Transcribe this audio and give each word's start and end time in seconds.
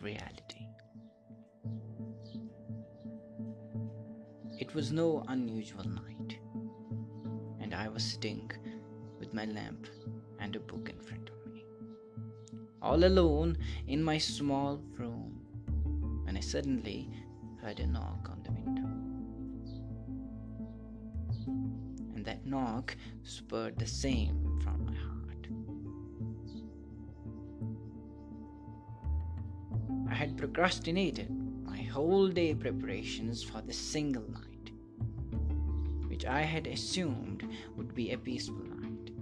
reality. 0.00 0.66
It 4.58 4.74
was 4.74 4.92
no 4.92 5.24
unusual 5.28 5.84
night, 5.84 6.38
and 7.60 7.74
I 7.74 7.88
was 7.88 8.02
sitting 8.04 8.50
with 9.18 9.34
my 9.34 9.44
lamp 9.44 9.86
and 10.40 10.56
a 10.56 10.60
book 10.60 10.88
in 10.88 10.98
front 11.00 11.30
of 11.30 11.52
me, 11.52 11.64
all 12.80 13.04
alone 13.04 13.56
in 13.86 14.02
my 14.02 14.18
small 14.18 14.80
room, 14.98 15.40
when 16.24 16.36
I 16.36 16.40
suddenly 16.40 17.08
heard 17.60 17.78
a 17.78 17.86
knock 17.86 18.28
on 18.30 18.42
the 18.42 18.52
window. 18.52 18.88
And 22.16 22.24
that 22.24 22.44
knock 22.44 22.96
spurred 23.22 23.78
the 23.78 23.86
same 23.86 24.41
procrastinated 30.42 31.30
my 31.64 31.80
whole 31.82 32.26
day 32.26 32.52
preparations 32.52 33.44
for 33.44 33.60
this 33.60 33.78
single 33.78 34.28
night 34.28 34.72
which 36.08 36.24
I 36.24 36.40
had 36.40 36.66
assumed 36.66 37.48
would 37.76 37.94
be 37.94 38.10
a 38.10 38.18
peaceful 38.18 38.56
night. 38.56 39.12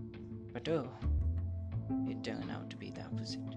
But 0.54 0.66
oh, 0.70 0.88
it 2.08 2.24
turned 2.24 2.50
out 2.50 2.70
to 2.70 2.76
be 2.78 2.90
the 2.90 3.02
opposite. 3.02 3.54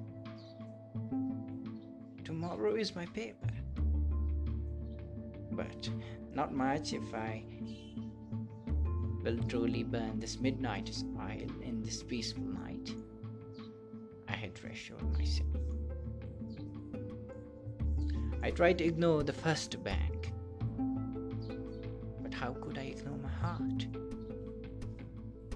Tomorrow 2.26 2.76
is 2.76 2.98
my 2.98 3.06
paper. 3.06 3.48
But 5.54 5.90
not 6.34 6.54
much 6.54 6.92
if 6.92 7.14
I 7.14 7.46
will 9.24 9.38
truly 9.48 9.84
burn 9.84 10.20
this 10.20 10.42
midnight 10.42 10.92
oil 11.18 11.48
in 11.62 11.82
this 11.82 12.04
peaceful 12.04 12.44
night. 12.44 12.94
I 14.28 14.34
had 14.34 14.62
reassured 14.66 15.18
myself. 15.18 15.73
I 18.44 18.52
tried 18.52 18.78
to 18.78 18.84
ignore 18.84 19.24
the 19.24 19.34
first 19.34 19.84
bang 19.84 20.14
but 22.22 22.34
how 22.34 22.54
could 22.54 22.78
I 22.78 22.84
ignore 22.84 23.18
my 23.18 23.30
heart? 23.30 23.86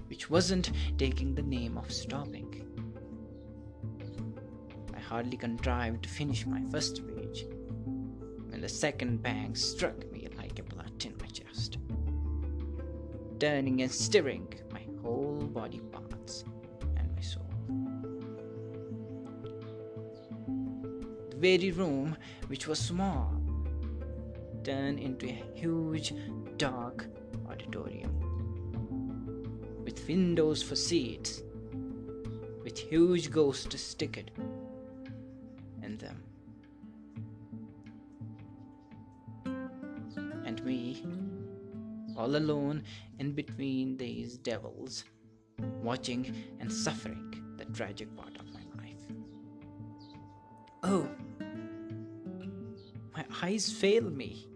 Which 0.08 0.30
wasn't 0.30 0.70
taking 0.96 1.34
the 1.34 1.42
name 1.42 1.76
of 1.76 1.90
stopping. 1.92 2.64
I 4.94 5.00
hardly 5.00 5.36
contrived 5.36 6.04
to 6.04 6.08
finish 6.08 6.46
my 6.46 6.62
first 6.70 7.06
page 7.06 7.46
when 8.48 8.60
the 8.60 8.68
second 8.68 9.22
bang 9.22 9.54
struck 9.54 10.10
me 10.12 10.28
like 10.36 10.58
a 10.58 10.62
bullet 10.62 11.04
in 11.04 11.16
my 11.18 11.26
chest, 11.26 11.78
turning 13.38 13.82
and 13.82 13.90
stirring 13.92 14.52
my 14.72 14.82
whole 15.02 15.42
body 15.52 15.80
parts 15.92 16.44
and 16.96 17.14
my 17.14 17.22
soul. 17.22 17.50
The 21.30 21.36
very 21.36 21.70
room, 21.72 22.16
which 22.48 22.66
was 22.66 22.78
small, 22.78 23.32
turned 24.64 24.98
into 24.98 25.26
a 25.26 25.44
huge 25.54 26.12
dark 26.56 27.06
auditorium 27.48 28.12
with 29.84 30.06
windows 30.08 30.62
for 30.62 30.74
seats, 30.76 31.42
with 32.64 32.78
huge 32.78 33.30
ghosts 33.30 33.80
sticked 33.80 34.30
in 35.82 35.96
them. 35.98 36.22
And 40.44 40.64
me, 40.64 41.04
all 42.16 42.36
alone 42.36 42.82
in 43.18 43.32
between 43.32 43.96
these 43.96 44.38
devils, 44.38 45.04
watching 45.82 46.34
and 46.60 46.72
suffering 46.72 47.54
the 47.56 47.64
tragic 47.66 48.14
part 48.16 48.36
of 48.38 48.46
my 48.52 48.62
life. 48.82 49.06
Oh, 50.82 51.08
eyes 53.42 53.70
fail 53.70 54.10
me 54.10 54.48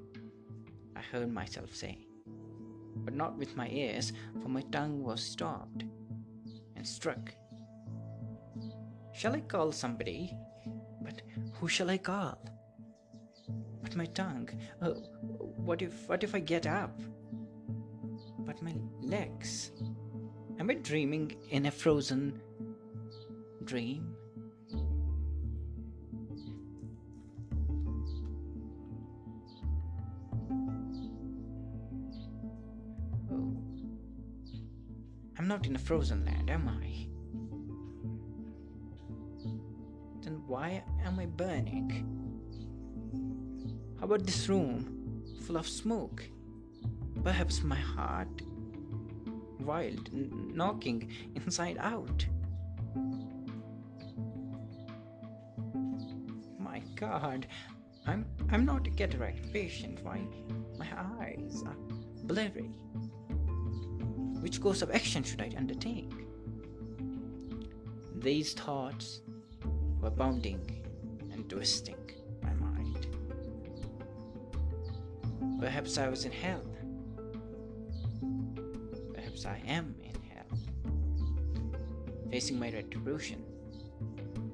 I 1.02 1.16
heard 1.16 1.32
myself 1.32 1.74
say, 1.74 2.06
but 2.96 3.14
not 3.14 3.36
with 3.36 3.56
my 3.56 3.68
ears, 3.68 4.12
for 4.40 4.48
my 4.48 4.62
tongue 4.70 5.02
was 5.02 5.22
stopped 5.22 5.84
and 6.76 6.86
struck. 6.86 7.34
Shall 9.12 9.34
I 9.34 9.40
call 9.40 9.72
somebody? 9.72 10.36
But 11.02 11.22
who 11.54 11.66
shall 11.66 11.90
I 11.90 11.98
call? 11.98 12.38
But 13.82 13.96
my 13.96 14.06
tongue, 14.06 14.48
oh, 14.80 14.94
what 15.56 15.82
if 15.82 16.08
what 16.08 16.22
if 16.22 16.34
I 16.34 16.40
get 16.40 16.66
up? 16.66 17.00
But 18.38 18.62
my 18.62 18.74
legs. 19.00 19.72
Am 20.60 20.70
I 20.70 20.74
dreaming 20.74 21.34
in 21.50 21.66
a 21.66 21.70
frozen 21.70 22.40
dream? 23.64 24.11
I'm 35.42 35.48
not 35.48 35.66
in 35.66 35.75
a 35.75 35.78
frozen 35.80 36.25
land, 36.25 36.48
am 36.50 36.69
I? 36.69 37.08
Then 40.22 40.41
why 40.47 40.84
am 41.04 41.19
I 41.19 41.26
burning? 41.26 42.06
How 43.98 44.06
about 44.06 44.25
this 44.25 44.48
room 44.48 45.25
full 45.44 45.56
of 45.56 45.66
smoke? 45.66 46.22
Perhaps 47.25 47.64
my 47.64 47.75
heart 47.75 48.42
wild, 49.58 50.10
knocking 50.12 51.10
inside 51.34 51.76
out. 51.81 52.25
My 56.60 56.81
God, 56.94 57.48
I'm 58.06 58.26
I'm 58.52 58.64
not 58.64 58.86
a 58.86 58.91
cataract 58.91 59.52
patient. 59.52 60.04
Why 60.04 60.20
my 60.78 60.86
eyes 61.19 61.64
are 61.66 61.75
blurry? 62.26 62.70
Which 64.42 64.60
course 64.60 64.82
of 64.82 64.91
action 64.91 65.22
should 65.22 65.41
I 65.41 65.53
undertake? 65.56 66.10
These 68.16 68.54
thoughts 68.54 69.20
were 70.00 70.10
bounding 70.10 70.82
and 71.30 71.48
twisting 71.48 72.10
my 72.42 72.52
mind. 72.54 73.06
Perhaps 75.60 75.97
I 75.97 76.08
was 76.08 76.25
in 76.25 76.32
hell. 76.32 76.64
Perhaps 79.14 79.47
I 79.47 79.62
am 79.64 79.94
in 80.02 80.16
hell, 80.28 80.58
facing 82.28 82.58
my 82.58 82.72
retribution. 82.72 83.44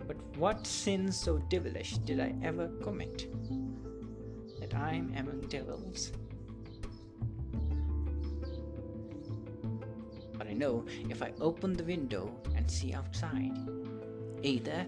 But 0.06 0.18
what 0.36 0.66
sin 0.66 1.10
so 1.10 1.38
devilish 1.48 1.96
did 2.04 2.20
I 2.20 2.34
ever 2.42 2.68
commit 2.82 3.26
that 4.60 4.74
I 4.74 4.96
am 4.96 5.14
among 5.16 5.48
devils? 5.48 6.12
Know 10.58 10.84
if 11.08 11.22
I 11.22 11.32
open 11.40 11.72
the 11.72 11.84
window 11.84 12.30
and 12.56 12.70
see 12.70 12.92
outside. 12.92 13.56
Either 14.42 14.86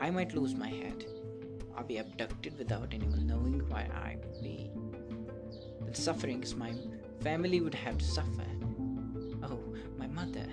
I 0.00 0.10
might 0.10 0.34
lose 0.34 0.54
my 0.54 0.68
head 0.68 1.04
or 1.76 1.84
be 1.84 1.98
abducted 1.98 2.58
without 2.58 2.92
anyone 2.92 3.26
knowing 3.26 3.60
where 3.70 3.90
I 3.94 4.16
would 4.16 4.42
be. 4.42 4.70
The 5.86 6.00
sufferings 6.00 6.54
my 6.54 6.72
family 7.20 7.60
would 7.60 7.74
have 7.74 7.98
to 7.98 8.04
suffer. 8.04 8.46
Oh, 9.42 9.60
my 9.98 10.06
mother. 10.06 10.46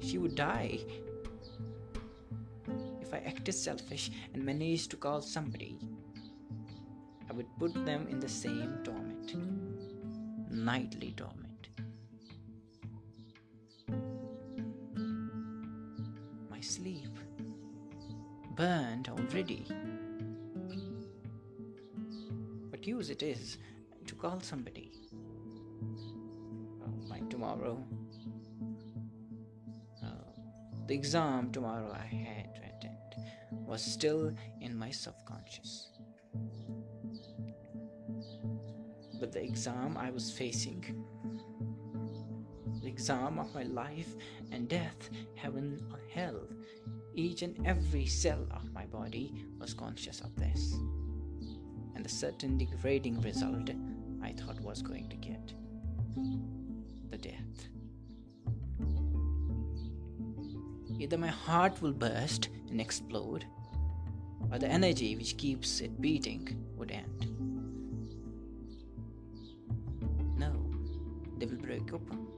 She 0.00 0.18
would 0.18 0.34
die. 0.34 0.80
If 3.00 3.12
I 3.14 3.18
acted 3.18 3.52
selfish 3.52 4.10
and 4.32 4.44
managed 4.44 4.90
to 4.90 4.96
call 4.96 5.20
somebody, 5.22 5.78
I 7.30 7.32
would 7.32 7.46
put 7.58 7.74
them 7.86 8.06
in 8.08 8.20
the 8.20 8.28
same 8.28 8.78
torment, 8.84 9.34
nightly 10.50 11.12
torment. 11.16 11.43
Sleep. 16.74 17.16
Burned 18.56 19.08
already. 19.08 19.64
What 22.70 22.84
use 22.84 23.10
it 23.10 23.22
is 23.22 23.58
to 24.06 24.14
call 24.16 24.40
somebody? 24.40 24.90
Oh, 26.82 27.08
my 27.08 27.20
tomorrow. 27.30 27.78
Oh, 30.02 30.08
the 30.88 30.94
exam 30.94 31.52
tomorrow 31.52 31.92
I 31.92 32.06
had 32.06 32.54
to 32.56 32.62
attend 32.62 33.14
was 33.50 33.80
still 33.80 34.32
in 34.60 34.76
my 34.76 34.90
subconscious. 34.90 35.92
But 39.20 39.30
the 39.30 39.44
exam 39.44 39.96
I 39.96 40.10
was 40.10 40.32
facing 40.32 41.03
exam 42.94 43.40
of 43.40 43.52
my 43.52 43.64
life 43.64 44.14
and 44.52 44.68
death, 44.68 45.10
heaven 45.34 45.84
or 45.90 45.98
hell. 46.12 46.40
Each 47.12 47.42
and 47.42 47.66
every 47.66 48.06
cell 48.06 48.46
of 48.52 48.72
my 48.72 48.86
body 48.86 49.34
was 49.58 49.74
conscious 49.74 50.20
of 50.20 50.36
this. 50.36 50.74
And 51.96 52.04
the 52.04 52.08
certain 52.08 52.56
degrading 52.56 53.20
result 53.20 53.68
I 54.22 54.30
thought 54.30 54.60
was 54.60 54.80
going 54.80 55.08
to 55.08 55.16
get 55.16 55.52
the 57.10 57.18
death. 57.18 57.56
Either 61.00 61.18
my 61.18 61.34
heart 61.48 61.82
will 61.82 61.92
burst 61.92 62.48
and 62.70 62.80
explode, 62.80 63.44
or 64.52 64.58
the 64.60 64.68
energy 64.68 65.16
which 65.16 65.36
keeps 65.36 65.80
it 65.80 66.00
beating 66.00 66.64
would 66.76 66.92
end. 66.92 67.26
No, 70.38 70.52
they 71.38 71.46
will 71.46 71.56
break 71.56 71.92
open 71.92 72.33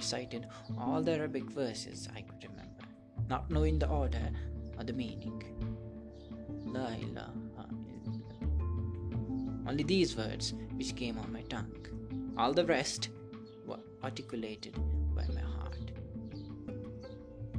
recited 0.00 0.46
all 0.78 1.02
the 1.02 1.12
Arabic 1.12 1.44
verses 1.50 2.08
I 2.16 2.22
could 2.22 2.42
remember, 2.48 2.84
not 3.28 3.50
knowing 3.50 3.78
the 3.78 3.88
order 3.88 4.30
or 4.78 4.84
the 4.84 4.94
meaning. 4.94 5.38
La 6.74 6.86
ilaha 7.06 7.32
illallah. 7.48 7.68
Only 9.68 9.84
these 9.84 10.16
words 10.16 10.54
which 10.78 10.96
came 10.96 11.18
on 11.18 11.30
my 11.30 11.42
tongue. 11.54 11.84
All 12.38 12.54
the 12.54 12.64
rest 12.64 13.10
were 13.66 13.82
articulated 14.02 14.74
by 15.14 15.26
my 15.34 15.44
heart. 15.56 15.92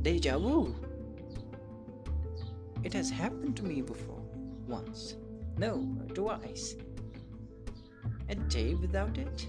Deja 0.02 0.40
vu! 0.40 0.76
It 2.84 2.94
has 2.94 3.12
happened 3.12 3.56
to 3.58 3.64
me 3.72 3.84
before, 3.84 4.24
once, 4.68 5.16
no, 5.58 5.74
twice. 6.16 6.76
A 8.30 8.36
day 8.58 8.74
without 8.74 9.20
it? 9.20 9.46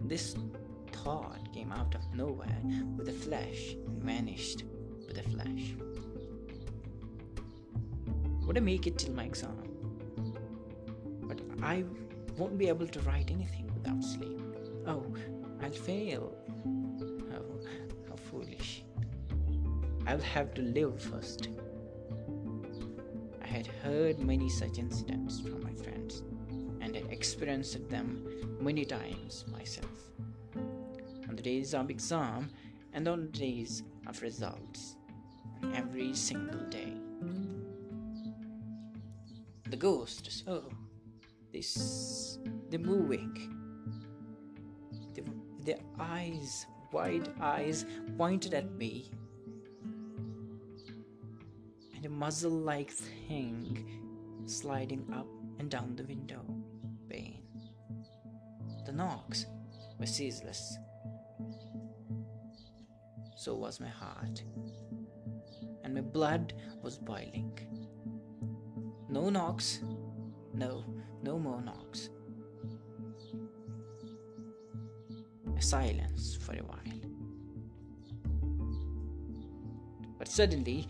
This 0.00 0.34
thought 1.08 1.50
came 1.54 1.72
out 1.72 1.94
of 1.94 2.02
nowhere 2.14 2.60
with 2.98 3.08
a 3.08 3.12
flash 3.12 3.60
and 3.86 4.02
vanished 4.02 4.64
with 5.06 5.16
a 5.16 5.22
flash. 5.22 5.64
Would 8.44 8.58
I 8.58 8.60
make 8.60 8.86
it 8.86 8.98
till 8.98 9.14
my 9.14 9.24
exam? 9.24 9.56
But 11.22 11.40
I 11.62 11.84
won't 12.36 12.58
be 12.58 12.68
able 12.68 12.86
to 12.88 13.00
write 13.00 13.30
anything 13.30 13.70
without 13.72 14.04
sleep. 14.04 14.38
Oh, 14.86 15.02
I'll 15.62 15.70
fail. 15.70 16.36
Oh, 17.38 17.58
how 18.06 18.16
foolish. 18.30 18.84
I'll 20.06 20.26
have 20.36 20.52
to 20.54 20.62
live 20.62 21.00
first. 21.00 21.48
I 23.42 23.46
had 23.46 23.66
heard 23.66 24.18
many 24.18 24.50
such 24.50 24.76
incidents 24.76 25.40
from 25.40 25.62
my 25.62 25.72
friends 25.72 26.22
and 26.82 26.94
had 26.94 27.10
experienced 27.10 27.88
them 27.88 28.10
many 28.60 28.84
times 28.84 29.46
myself. 29.50 29.98
The 31.38 31.44
days 31.44 31.72
of 31.72 31.88
exam 31.88 32.50
and 32.92 33.06
on 33.06 33.26
the 33.30 33.38
days 33.38 33.84
of 34.08 34.20
results, 34.22 34.96
every 35.72 36.12
single 36.12 36.64
day. 36.68 36.94
The 39.70 39.76
ghosts, 39.76 40.42
oh, 40.48 40.64
this, 41.52 42.40
they're 42.68 42.80
moving. 42.80 43.54
They, 45.14 45.22
their 45.60 45.78
eyes, 46.00 46.66
wide 46.90 47.28
eyes, 47.40 47.86
pointed 48.16 48.52
at 48.52 48.72
me. 48.72 49.12
And 51.94 52.04
a 52.04 52.08
muzzle 52.08 52.50
like 52.50 52.90
thing 52.90 53.86
sliding 54.44 55.06
up 55.14 55.28
and 55.60 55.70
down 55.70 55.94
the 55.94 56.02
window 56.02 56.42
pane. 57.08 57.44
The 58.86 58.92
knocks 58.92 59.46
were 60.00 60.06
ceaseless. 60.06 60.78
So 63.38 63.54
was 63.54 63.78
my 63.78 63.86
heart, 63.86 64.42
and 65.84 65.94
my 65.94 66.00
blood 66.00 66.54
was 66.82 66.98
boiling. 66.98 67.56
No 69.08 69.30
knocks, 69.30 69.78
no, 70.52 70.84
no 71.22 71.38
more 71.38 71.62
knocks. 71.62 72.08
A 75.56 75.62
silence 75.62 76.34
for 76.34 76.54
a 76.54 76.64
while. 76.64 77.00
But 80.18 80.26
suddenly, 80.26 80.88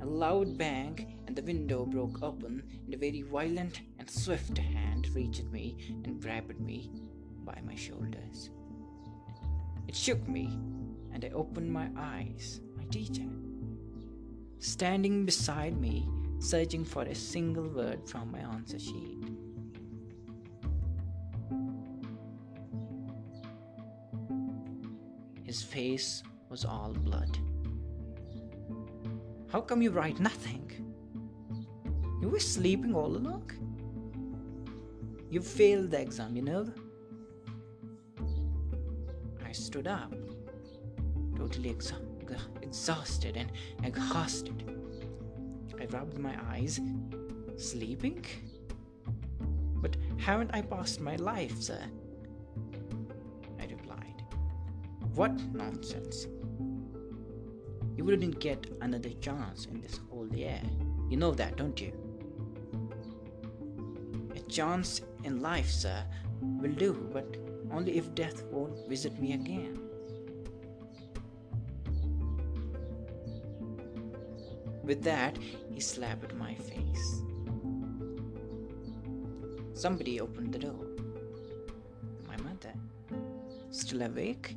a 0.00 0.06
loud 0.06 0.56
bang 0.56 1.18
and 1.26 1.36
the 1.36 1.42
window 1.42 1.84
broke 1.84 2.22
open, 2.22 2.62
and 2.86 2.94
a 2.94 2.96
very 2.96 3.20
violent 3.20 3.82
and 3.98 4.08
swift 4.08 4.56
hand 4.56 5.06
reached 5.14 5.44
me 5.52 5.76
and 6.02 6.22
grabbed 6.22 6.58
me 6.58 6.90
by 7.44 7.60
my 7.66 7.74
shoulders. 7.74 8.48
It 9.86 9.94
shook 9.94 10.26
me, 10.26 10.58
and 11.12 11.24
I 11.24 11.28
opened 11.30 11.72
my 11.72 11.88
eyes. 11.96 12.60
My 12.76 12.84
teacher, 12.84 13.28
standing 14.58 15.24
beside 15.24 15.80
me, 15.80 16.08
searching 16.38 16.84
for 16.84 17.02
a 17.02 17.14
single 17.14 17.68
word 17.68 18.08
from 18.08 18.30
my 18.30 18.40
answer 18.40 18.78
sheet. 18.78 19.24
His 25.44 25.62
face 25.62 26.22
was 26.48 26.64
all 26.64 26.92
blood. 26.92 27.38
How 29.50 29.60
come 29.60 29.82
you 29.82 29.90
write 29.90 30.20
nothing? 30.20 30.70
You 32.22 32.28
were 32.28 32.38
sleeping 32.38 32.94
all 32.94 33.16
along? 33.16 33.50
You 35.28 35.40
failed 35.40 35.90
the 35.90 36.00
exam, 36.00 36.36
you 36.36 36.42
know? 36.42 36.72
I 39.44 39.52
stood 39.52 39.88
up, 39.88 40.12
totally 41.50 41.76
exhausted 42.62 43.36
and 43.36 43.50
exhausted. 43.82 44.64
I 45.80 45.86
rubbed 45.86 46.18
my 46.18 46.34
eyes. 46.50 46.80
Sleeping? 47.56 48.24
But 49.76 49.96
haven't 50.18 50.50
I 50.54 50.62
passed 50.62 51.00
my 51.00 51.16
life, 51.16 51.60
sir? 51.60 51.80
I 53.58 53.64
replied. 53.64 54.22
What 55.14 55.32
nonsense! 55.52 56.26
You 57.96 58.04
wouldn't 58.04 58.38
get 58.38 58.66
another 58.80 59.10
chance 59.20 59.66
in 59.66 59.80
this 59.80 60.00
whole 60.10 60.28
year. 60.34 60.60
You 61.08 61.16
know 61.16 61.32
that, 61.32 61.56
don't 61.56 61.80
you? 61.80 61.92
A 64.36 64.40
chance 64.40 65.02
in 65.24 65.42
life, 65.42 65.70
sir, 65.70 66.04
will 66.40 66.72
do, 66.72 66.92
but 67.12 67.36
only 67.72 67.98
if 67.98 68.14
death 68.14 68.44
won't 68.44 68.88
visit 68.88 69.20
me 69.20 69.32
again. 69.34 69.89
With 74.90 75.04
that, 75.04 75.38
he 75.72 75.78
slapped 75.78 76.34
my 76.34 76.52
face. 76.52 77.22
Somebody 79.72 80.20
opened 80.20 80.52
the 80.52 80.58
door. 80.58 80.84
My 82.26 82.36
mother. 82.38 82.74
Still 83.70 84.02
awake? 84.02 84.56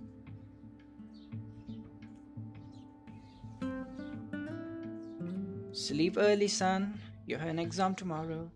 Sleep 5.71 6.17
early, 6.17 6.47
son. 6.47 6.99
You 7.27 7.37
have 7.37 7.49
an 7.49 7.59
exam 7.59 7.93
tomorrow. 7.93 8.49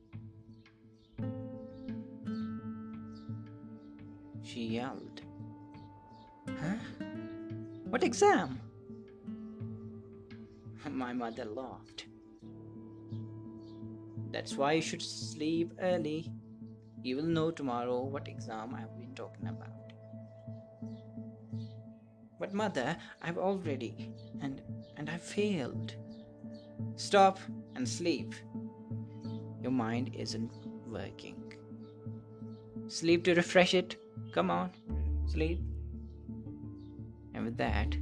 She 4.41 4.61
yelled. 4.61 5.21
Huh? 6.59 6.79
What 7.91 8.03
exam? 8.03 8.66
My 10.97 11.13
mother 11.13 11.45
laughed. 11.45 12.07
That's 14.31 14.55
why 14.57 14.71
you 14.73 14.81
should 14.81 15.03
sleep 15.03 15.73
early. 15.79 16.31
You 17.03 17.17
will 17.17 17.31
know 17.35 17.51
tomorrow 17.51 18.01
what 18.01 18.27
exam 18.27 18.73
I've 18.73 18.97
been 18.97 19.13
talking 19.13 19.47
about. 19.47 19.93
But 22.39 22.55
mother, 22.55 22.97
I've 23.21 23.37
already 23.37 24.09
and 24.41 24.63
and 24.97 25.07
I 25.07 25.17
failed. 25.17 25.93
Stop 26.95 27.37
and 27.75 27.87
sleep. 27.87 28.33
Your 29.61 29.71
mind 29.71 30.15
isn't 30.15 30.51
working. 30.87 31.53
Sleep 32.87 33.23
to 33.25 33.35
refresh 33.35 33.75
it. 33.75 33.97
Come 34.31 34.49
on, 34.49 34.71
sleep. 35.27 35.61
And 37.35 37.45
with 37.45 37.57
that, 37.57 37.95